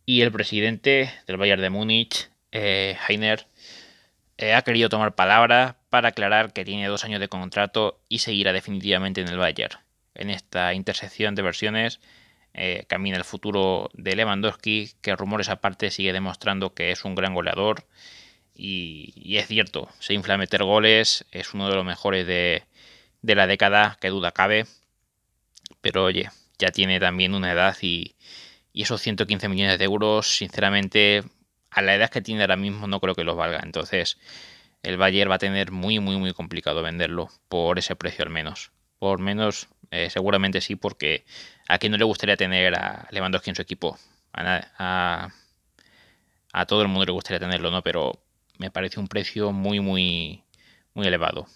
Y 0.06 0.22
el 0.22 0.32
presidente 0.32 1.12
del 1.28 1.38
Bayern 1.38 1.62
de 1.62 1.70
Múnich, 1.70 2.30
eh, 2.52 2.98
Heiner, 3.08 3.48
eh, 4.38 4.54
ha 4.54 4.62
querido 4.64 4.90
tomar 4.90 5.14
palabra 5.16 5.78
para 5.90 6.10
aclarar 6.10 6.54
que 6.54 6.66
tiene 6.66 6.88
dos 6.88 7.04
años 7.06 7.20
de 7.20 7.28
contrato 7.28 8.00
y 8.10 8.20
seguirá 8.20 8.54
definitivamente 8.54 9.22
en 9.22 9.28
el 9.28 9.38
Bayern. 9.38 9.78
En 10.16 10.30
esta 10.30 10.74
intersección 10.74 11.36
de 11.36 11.42
versiones 11.42 12.00
eh, 12.54 12.86
camina 12.88 13.18
el 13.18 13.24
futuro 13.24 13.90
de 13.94 14.16
Lewandowski, 14.16 14.92
que 15.02 15.16
rumores 15.16 15.50
aparte 15.50 15.92
sigue 15.92 16.14
demostrando 16.14 16.74
que 16.74 16.92
es 16.92 17.06
un 17.06 17.16
gran 17.16 17.34
goleador. 17.34 17.86
Y, 18.56 19.38
es 19.38 19.48
cierto, 19.48 19.90
se 20.00 20.14
infla 20.14 20.36
a 20.36 20.38
meter 20.38 20.64
goles, 20.64 21.26
es 21.32 21.54
uno 21.54 21.70
de 21.70 21.76
los 21.76 21.86
mejores 21.86 22.28
de, 22.28 22.64
de 23.22 23.36
la 23.36 23.48
década, 23.48 23.98
que 24.02 24.10
duda 24.10 24.32
cabe. 24.32 24.66
Pero 25.82 26.06
oye, 26.06 26.30
ya 26.60 26.72
tiene 26.72 27.00
también 27.00 27.34
una 27.34 27.52
edad 27.52 27.76
y, 27.82 28.16
y 28.74 28.84
esos 28.84 29.02
115 29.02 29.50
millones 29.50 29.80
de 29.80 29.86
euros, 29.86 30.28
sinceramente, 30.28 31.24
a 31.72 31.82
la 31.82 31.96
edad 31.96 32.10
que 32.10 32.22
tiene 32.22 32.42
ahora 32.42 32.58
mismo 32.58 32.88
no 32.88 33.00
creo 33.00 33.16
que 33.16 33.24
los 33.24 33.36
valga. 33.36 33.62
Entonces, 33.64 34.18
el 34.84 34.98
Bayern 34.98 35.32
va 35.32 35.36
a 35.36 35.40
tener 35.40 35.72
muy, 35.72 36.00
muy, 36.00 36.18
muy 36.18 36.34
complicado 36.34 36.82
venderlo 36.82 37.30
por 37.50 37.80
ese 37.80 37.96
precio 37.96 38.24
al 38.24 38.32
menos. 38.32 38.72
Por 39.00 39.20
menos, 39.20 39.70
eh, 39.92 40.10
seguramente 40.10 40.62
sí, 40.62 40.76
porque 40.76 41.26
a 41.68 41.78
quien 41.78 41.92
no 41.92 41.98
le 41.98 42.04
gustaría 42.04 42.38
tener 42.38 42.76
a 42.76 43.08
Lewandowski 43.12 43.50
en 43.52 43.56
su 43.56 43.62
equipo. 43.62 43.98
A, 44.34 45.30
a, 46.54 46.66
todo 46.66 46.82
el 46.82 46.88
mundo 46.88 47.06
le 47.06 47.12
gustaría 47.12 47.40
tenerlo, 47.40 47.72
¿no? 47.72 47.82
Pero 47.84 48.14
me 48.58 48.72
parece 48.72 49.00
un 49.00 49.08
precio 49.08 49.52
muy, 49.52 49.80
muy, 49.80 50.44
muy 50.94 51.08
elevado. 51.08 51.48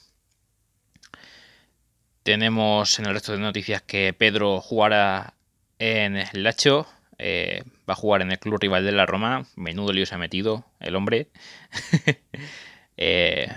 Tenemos 2.25 2.97
en 2.97 3.05
el 3.05 3.13
resto 3.13 3.33
de 3.33 3.37
noticias 3.37 3.83
que 3.83 4.11
Pedro 4.11 4.59
jugará 4.59 5.35
en 5.77 6.23
Lacho 6.33 6.87
eh, 7.19 7.61
va 7.87 7.93
a 7.93 7.95
jugar 7.95 8.23
en 8.23 8.31
el 8.31 8.39
club 8.39 8.57
rival 8.59 8.83
de 8.83 8.91
la 8.93 9.05
Roma. 9.05 9.45
Menudo 9.55 9.93
lío 9.93 10.07
se 10.07 10.15
ha 10.15 10.17
metido 10.17 10.65
el 10.79 10.95
hombre. 10.95 11.29
Eh, 12.97 13.51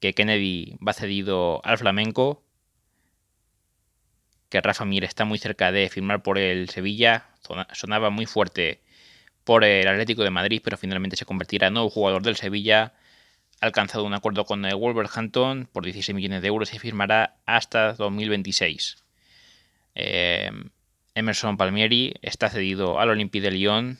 que 0.00 0.14
Kennedy 0.14 0.78
va 0.84 0.94
cedido 0.94 1.60
al 1.62 1.78
flamenco. 1.78 2.42
Que 4.48 4.60
Rafa 4.60 4.84
Mir 4.84 5.04
está 5.04 5.24
muy 5.24 5.38
cerca 5.38 5.70
de 5.70 5.88
firmar 5.88 6.24
por 6.24 6.38
el 6.38 6.68
Sevilla. 6.70 7.26
Sonaba 7.72 8.10
muy 8.10 8.26
fuerte 8.26 8.80
por 9.44 9.62
el 9.62 9.86
Atlético 9.86 10.24
de 10.24 10.30
Madrid, 10.30 10.60
pero 10.64 10.76
finalmente 10.76 11.16
se 11.16 11.26
convertirá 11.26 11.68
en 11.68 11.74
nuevo 11.74 11.90
jugador 11.90 12.22
del 12.22 12.34
Sevilla. 12.34 12.94
Ha 13.60 13.66
alcanzado 13.66 14.04
un 14.04 14.14
acuerdo 14.14 14.44
con 14.44 14.64
el 14.64 14.74
Wolverhampton 14.74 15.68
por 15.72 15.84
16 15.84 16.14
millones 16.14 16.42
de 16.42 16.48
euros 16.48 16.74
y 16.74 16.78
firmará 16.78 17.36
hasta 17.46 17.94
2026. 17.94 19.04
Eh, 19.94 20.50
Emerson 21.14 21.56
Palmieri 21.56 22.14
está 22.20 22.50
cedido 22.50 23.00
al 23.00 23.08
Olympique 23.08 23.42
de 23.42 23.50
Lyon. 23.50 23.98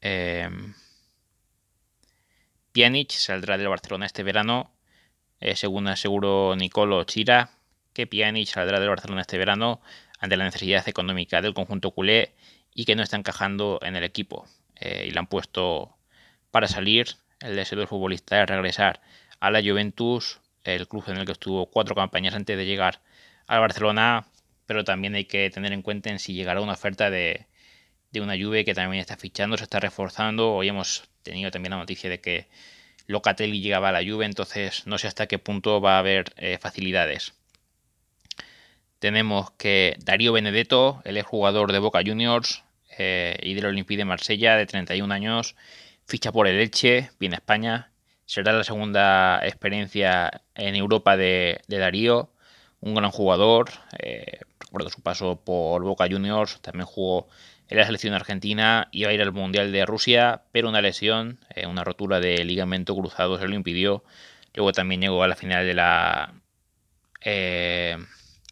Eh, 0.00 0.48
Pjanic 2.72 3.10
saldrá 3.10 3.58
del 3.58 3.68
Barcelona 3.68 4.06
este 4.06 4.22
verano. 4.22 4.72
Eh, 5.40 5.56
según 5.56 5.86
aseguró 5.88 6.56
Nicolo 6.56 7.04
Chira, 7.04 7.50
que 7.92 8.06
Pjanic 8.06 8.48
saldrá 8.48 8.80
del 8.80 8.88
Barcelona 8.88 9.20
este 9.20 9.36
verano 9.36 9.82
ante 10.18 10.36
la 10.38 10.44
necesidad 10.44 10.88
económica 10.88 11.42
del 11.42 11.52
conjunto 11.52 11.90
culé 11.90 12.34
y 12.72 12.86
que 12.86 12.96
no 12.96 13.02
está 13.02 13.16
encajando 13.16 13.78
en 13.82 13.94
el 13.94 14.04
equipo. 14.04 14.46
Eh, 14.76 15.06
y 15.08 15.10
le 15.10 15.18
han 15.18 15.26
puesto 15.26 15.96
para 16.50 16.66
salir. 16.66 17.08
El 17.44 17.56
deseo 17.56 17.78
del 17.78 17.88
futbolista 17.88 18.42
es 18.42 18.48
regresar 18.48 19.00
a 19.38 19.50
la 19.50 19.62
Juventus, 19.62 20.40
el 20.64 20.88
club 20.88 21.04
en 21.08 21.18
el 21.18 21.26
que 21.26 21.32
estuvo 21.32 21.66
cuatro 21.66 21.94
campañas 21.94 22.34
antes 22.34 22.56
de 22.56 22.66
llegar 22.66 23.00
al 23.46 23.60
Barcelona 23.60 24.26
pero 24.66 24.84
también 24.84 25.14
hay 25.14 25.24
que 25.24 25.50
tener 25.50 25.72
en 25.72 25.82
cuenta 25.82 26.10
en 26.10 26.18
si 26.18 26.34
llegará 26.34 26.60
una 26.60 26.72
oferta 26.72 27.10
de, 27.10 27.46
una 28.14 28.36
Juve 28.36 28.64
que 28.64 28.74
también 28.74 29.00
está 29.00 29.16
fichando, 29.16 29.56
se 29.56 29.64
está 29.64 29.80
reforzando. 29.80 30.54
Hoy 30.54 30.68
hemos 30.68 31.08
tenido 31.22 31.50
también 31.50 31.70
la 31.72 31.78
noticia 31.78 32.08
de 32.08 32.20
que 32.20 32.46
Locatelli 33.06 33.60
llegaba 33.60 33.88
a 33.88 33.92
la 33.92 34.08
Juve, 34.08 34.24
entonces 34.24 34.86
no 34.86 34.98
sé 34.98 35.08
hasta 35.08 35.26
qué 35.26 35.38
punto 35.38 35.80
va 35.80 35.96
a 35.96 35.98
haber 35.98 36.32
eh, 36.36 36.58
facilidades. 36.60 37.34
Tenemos 39.00 39.50
que 39.52 39.96
Darío 39.98 40.32
Benedetto, 40.32 41.02
el 41.04 41.20
jugador 41.22 41.72
de 41.72 41.80
Boca 41.80 42.00
Juniors 42.06 42.62
eh, 42.96 43.36
y 43.42 43.54
del 43.54 43.66
Olympique 43.66 43.98
de 43.98 44.04
Marsella, 44.06 44.56
de 44.56 44.66
31 44.66 45.12
años, 45.12 45.56
ficha 46.06 46.32
por 46.32 46.46
el 46.46 46.58
Elche, 46.58 47.10
viene 47.18 47.36
a 47.36 47.38
España. 47.38 47.92
Será 48.26 48.52
la 48.52 48.64
segunda 48.64 49.40
experiencia 49.44 50.42
en 50.54 50.76
Europa 50.76 51.16
de, 51.16 51.60
Darío, 51.68 52.30
un 52.80 52.94
gran 52.94 53.10
jugador. 53.10 53.70
Eh, 53.98 54.40
recuerdo 54.60 54.90
su 54.90 55.02
paso 55.02 55.36
por 55.44 55.82
Boca 55.82 56.06
Juniors, 56.10 56.60
también 56.60 56.86
jugó 56.86 57.28
en 57.68 57.78
la 57.78 57.86
selección 57.86 58.14
argentina, 58.14 58.88
iba 58.92 59.10
a 59.10 59.12
ir 59.12 59.22
al 59.22 59.32
Mundial 59.32 59.72
de 59.72 59.86
Rusia, 59.86 60.42
pero 60.52 60.68
una 60.68 60.82
lesión, 60.82 61.38
eh, 61.54 61.66
una 61.66 61.84
rotura 61.84 62.20
de 62.20 62.44
ligamento 62.44 62.94
cruzado 62.94 63.38
se 63.38 63.48
lo 63.48 63.54
impidió. 63.54 64.04
Luego 64.54 64.72
también 64.72 65.00
llegó 65.00 65.22
a 65.22 65.28
la 65.28 65.36
final 65.36 65.66
de 65.66 65.74
la 65.74 66.34
eh, 67.22 67.96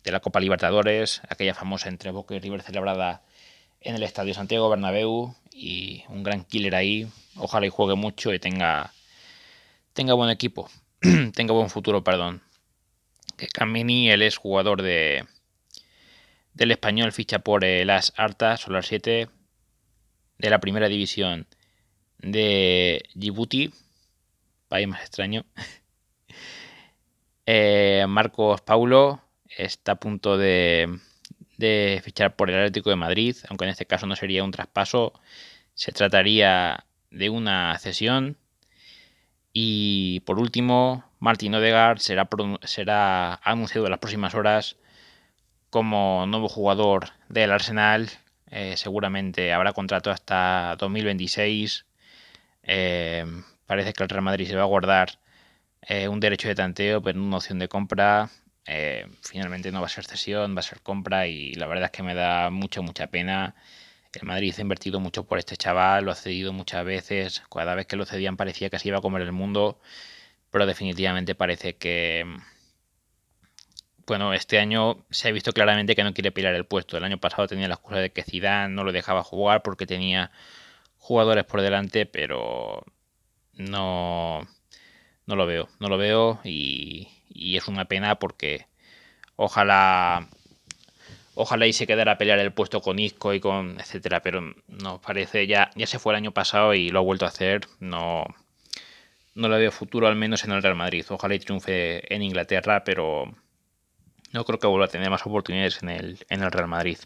de 0.02 0.10
la 0.10 0.20
Copa 0.20 0.40
Libertadores, 0.40 1.22
aquella 1.28 1.54
famosa 1.54 1.88
entre 1.88 2.10
Boca 2.10 2.34
y 2.34 2.40
River 2.40 2.62
celebrada 2.62 3.22
en 3.84 3.96
el 3.96 4.02
Estadio 4.02 4.34
Santiago 4.34 4.68
Bernabéu 4.68 5.34
y 5.52 6.04
un 6.08 6.22
gran 6.22 6.44
killer 6.44 6.74
ahí. 6.74 7.08
Ojalá 7.36 7.66
y 7.66 7.70
juegue 7.70 7.94
mucho 7.94 8.32
y 8.32 8.38
tenga 8.38 8.92
tenga 9.92 10.14
buen 10.14 10.30
equipo, 10.30 10.70
tenga 11.34 11.52
buen 11.52 11.70
futuro, 11.70 12.02
perdón. 12.04 12.42
Que 13.36 13.46
Camini, 13.46 14.10
él 14.10 14.22
es 14.22 14.36
jugador 14.36 14.82
de 14.82 15.24
del 16.54 16.70
español 16.70 17.12
ficha 17.12 17.38
por 17.38 17.64
las 17.64 18.12
Artas 18.16 18.60
Solar 18.60 18.84
7 18.84 19.28
de 20.38 20.50
la 20.50 20.60
primera 20.60 20.88
división 20.88 21.46
de 22.18 23.02
Djibouti, 23.14 23.72
país 24.68 24.88
más 24.88 25.02
extraño. 25.02 25.44
Eh, 27.44 28.04
Marcos 28.08 28.60
Paulo 28.60 29.20
está 29.48 29.92
a 29.92 29.96
punto 29.96 30.38
de, 30.38 31.00
de, 31.62 32.00
fichar 32.04 32.36
por 32.36 32.50
el 32.50 32.56
Atlético 32.56 32.90
de 32.90 32.96
Madrid, 32.96 33.36
aunque 33.48 33.64
en 33.64 33.70
este 33.70 33.86
caso 33.86 34.06
no 34.06 34.16
sería 34.16 34.44
un 34.44 34.50
traspaso, 34.50 35.14
se 35.74 35.92
trataría 35.92 36.84
de 37.10 37.30
una 37.30 37.78
cesión. 37.78 38.36
Y 39.52 40.20
por 40.20 40.38
último, 40.38 41.04
Martin 41.20 41.54
Odegaard 41.54 41.98
será, 41.98 42.28
será 42.64 43.34
anunciado 43.44 43.86
en 43.86 43.90
las 43.90 44.00
próximas 44.00 44.34
horas 44.34 44.76
como 45.70 46.26
nuevo 46.26 46.48
jugador 46.48 47.10
del 47.28 47.52
Arsenal. 47.52 48.10
Eh, 48.50 48.76
seguramente 48.76 49.52
habrá 49.52 49.72
contrato 49.72 50.10
hasta 50.10 50.76
2026. 50.78 51.86
Eh, 52.64 53.24
parece 53.66 53.92
que 53.92 54.02
el 54.02 54.08
Real 54.08 54.22
Madrid 54.22 54.46
se 54.48 54.56
va 54.56 54.62
a 54.62 54.66
guardar 54.66 55.18
eh, 55.82 56.08
un 56.08 56.20
derecho 56.20 56.48
de 56.48 56.54
tanteo, 56.54 57.02
pero 57.02 57.20
una 57.20 57.38
opción 57.38 57.58
de 57.58 57.68
compra. 57.68 58.30
Finalmente 59.22 59.72
no 59.72 59.80
va 59.80 59.86
a 59.86 59.90
ser 59.90 60.04
cesión, 60.04 60.54
va 60.56 60.60
a 60.60 60.62
ser 60.62 60.80
compra 60.80 61.26
y 61.26 61.54
la 61.54 61.66
verdad 61.66 61.86
es 61.86 61.90
que 61.90 62.02
me 62.02 62.14
da 62.14 62.50
mucha, 62.50 62.80
mucha 62.80 63.08
pena. 63.08 63.54
El 64.14 64.26
Madrid 64.26 64.54
ha 64.58 64.62
invertido 64.62 65.00
mucho 65.00 65.24
por 65.24 65.38
este 65.38 65.56
chaval, 65.56 66.04
lo 66.04 66.12
ha 66.12 66.14
cedido 66.14 66.52
muchas 66.52 66.84
veces. 66.84 67.42
Cada 67.50 67.74
vez 67.74 67.86
que 67.86 67.96
lo 67.96 68.04
cedían 68.06 68.36
parecía 68.36 68.70
que 68.70 68.78
se 68.78 68.88
iba 68.88 68.98
a 68.98 69.00
comer 69.02 69.22
el 69.22 69.32
mundo, 69.32 69.80
pero 70.50 70.66
definitivamente 70.66 71.34
parece 71.34 71.76
que, 71.76 72.26
bueno, 74.06 74.34
este 74.34 74.58
año 74.58 75.04
se 75.10 75.28
ha 75.28 75.32
visto 75.32 75.52
claramente 75.52 75.96
que 75.96 76.04
no 76.04 76.14
quiere 76.14 76.32
pelear 76.32 76.54
el 76.54 76.66
puesto. 76.66 76.96
El 76.96 77.04
año 77.04 77.18
pasado 77.18 77.48
tenía 77.48 77.68
la 77.68 77.74
excusa 77.74 77.98
de 77.98 78.12
que 78.12 78.22
Zidane 78.22 78.74
no 78.74 78.84
lo 78.84 78.92
dejaba 78.92 79.22
jugar 79.22 79.62
porque 79.62 79.86
tenía 79.86 80.30
jugadores 80.98 81.44
por 81.44 81.62
delante, 81.62 82.06
pero 82.06 82.84
no, 83.54 84.46
no 85.26 85.36
lo 85.36 85.46
veo, 85.46 85.68
no 85.80 85.88
lo 85.88 85.98
veo 85.98 86.40
y, 86.44 87.08
es 87.34 87.68
una 87.68 87.86
pena 87.86 88.16
porque 88.18 88.66
ojalá 89.36 90.28
ojalá 91.34 91.66
y 91.66 91.72
se 91.72 91.86
quedara 91.86 92.12
a 92.12 92.18
pelear 92.18 92.38
el 92.38 92.52
puesto 92.52 92.80
con 92.82 92.98
Isco 92.98 93.34
y 93.34 93.40
con 93.40 93.80
etcétera, 93.80 94.22
pero 94.22 94.54
nos 94.68 95.00
parece 95.00 95.46
ya 95.46 95.70
ya 95.76 95.86
se 95.86 95.98
fue 95.98 96.12
el 96.12 96.18
año 96.18 96.32
pasado 96.32 96.74
y 96.74 96.90
lo 96.90 97.00
ha 97.00 97.02
vuelto 97.02 97.24
a 97.24 97.28
hacer, 97.28 97.62
no 97.80 98.24
no 99.34 99.48
lo 99.48 99.56
veo 99.58 99.72
futuro 99.72 100.08
al 100.08 100.16
menos 100.16 100.44
en 100.44 100.52
el 100.52 100.62
Real 100.62 100.74
Madrid. 100.76 101.04
Ojalá 101.08 101.34
y 101.34 101.38
triunfe 101.38 102.14
en 102.14 102.22
Inglaterra, 102.22 102.84
pero 102.84 103.32
no 104.32 104.44
creo 104.44 104.58
que 104.58 104.66
vuelva 104.66 104.86
a 104.86 104.88
tener 104.88 105.10
más 105.10 105.26
oportunidades 105.26 105.82
en 105.82 105.88
el, 105.90 106.26
en 106.28 106.42
el 106.42 106.50
Real 106.50 106.68
Madrid. 106.68 106.98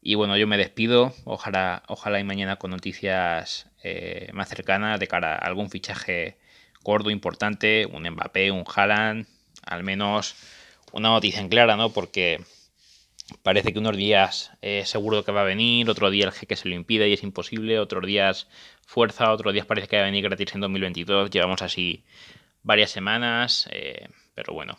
Y 0.00 0.14
bueno, 0.14 0.36
yo 0.36 0.46
me 0.46 0.56
despido. 0.56 1.12
Ojalá, 1.24 1.82
ojalá 1.88 2.20
y 2.20 2.24
mañana 2.24 2.56
con 2.56 2.70
noticias 2.70 3.70
eh, 3.82 4.30
más 4.32 4.48
cercanas 4.48 5.00
de 5.00 5.08
cara 5.08 5.34
a 5.34 5.38
algún 5.38 5.70
fichaje 5.70 6.38
gordo, 6.88 7.10
importante, 7.10 7.84
un 7.84 8.08
Mbappé, 8.08 8.50
un 8.50 8.64
Haaland, 8.64 9.26
al 9.62 9.84
menos 9.84 10.34
una 10.92 11.10
noticia 11.10 11.40
en 11.42 11.50
clara, 11.50 11.76
¿no? 11.76 11.90
Porque 11.90 12.40
parece 13.42 13.74
que 13.74 13.78
unos 13.78 13.94
días 13.94 14.52
es 14.62 14.88
seguro 14.88 15.22
que 15.22 15.32
va 15.32 15.42
a 15.42 15.52
venir, 15.54 15.90
otro 15.90 16.08
día 16.10 16.24
el 16.24 16.32
jeque 16.32 16.56
se 16.56 16.66
lo 16.66 16.74
impide 16.74 17.06
y 17.10 17.12
es 17.12 17.22
imposible, 17.22 17.78
otros 17.78 18.06
días 18.06 18.48
fuerza, 18.86 19.30
otros 19.32 19.52
días 19.52 19.66
parece 19.66 19.86
que 19.86 19.96
va 19.96 20.04
a 20.04 20.06
venir 20.06 20.24
gratis 20.24 20.54
en 20.54 20.62
2022. 20.62 21.28
Llevamos 21.28 21.60
así 21.60 22.04
varias 22.62 22.90
semanas, 22.90 23.68
eh, 23.70 24.08
pero 24.34 24.54
bueno, 24.54 24.78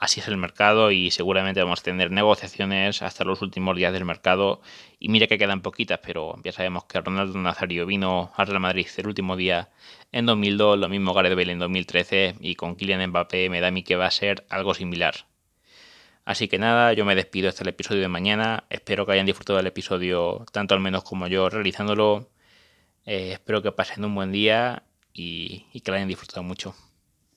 así 0.00 0.20
es 0.20 0.28
el 0.28 0.38
mercado 0.38 0.90
y 0.90 1.10
seguramente 1.10 1.62
vamos 1.62 1.80
a 1.80 1.82
tener 1.84 2.10
negociaciones 2.10 3.02
hasta 3.02 3.24
los 3.24 3.42
últimos 3.42 3.76
días 3.76 3.92
del 3.92 4.06
mercado. 4.06 4.62
Y 4.98 5.10
mira 5.10 5.26
que 5.26 5.38
quedan 5.38 5.60
poquitas, 5.60 6.00
pero 6.02 6.36
ya 6.42 6.52
sabemos 6.52 6.84
que 6.84 7.00
Ronaldo 7.00 7.38
Nazario 7.38 7.86
vino 7.86 8.32
al 8.36 8.46
Real 8.46 8.60
Madrid 8.60 8.88
el 8.96 9.06
último 9.06 9.36
día 9.36 9.68
en 10.10 10.26
2002, 10.26 10.78
lo 10.78 10.88
mismo 10.88 11.12
Gareth 11.14 11.36
Bale 11.36 11.52
en 11.52 11.58
2013 11.60 12.36
y 12.40 12.54
con 12.56 12.76
Kylian 12.76 13.10
Mbappé 13.10 13.50
me 13.50 13.60
da 13.60 13.68
a 13.68 13.70
mí 13.70 13.82
que 13.82 13.96
va 13.96 14.06
a 14.06 14.10
ser 14.10 14.46
algo 14.48 14.74
similar. 14.74 15.14
Así 16.24 16.48
que 16.48 16.58
nada, 16.58 16.92
yo 16.94 17.04
me 17.04 17.14
despido 17.14 17.48
hasta 17.48 17.62
el 17.62 17.68
episodio 17.68 18.00
de 18.02 18.08
mañana. 18.08 18.64
Espero 18.70 19.04
que 19.06 19.12
hayan 19.12 19.26
disfrutado 19.26 19.58
del 19.58 19.66
episodio 19.66 20.46
tanto 20.52 20.74
al 20.74 20.80
menos 20.80 21.04
como 21.04 21.26
yo 21.28 21.48
realizándolo. 21.50 22.28
Eh, 23.06 23.32
espero 23.32 23.62
que 23.62 23.72
pasen 23.72 24.04
un 24.04 24.14
buen 24.14 24.32
día 24.32 24.82
y, 25.12 25.66
y 25.72 25.80
que 25.80 25.90
lo 25.90 25.96
hayan 25.96 26.08
disfrutado 26.08 26.42
mucho. 26.42 26.74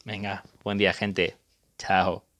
Venga, 0.05 0.43
buen 0.63 0.77
día 0.77 0.93
gente. 0.93 1.37
Chao. 1.77 2.32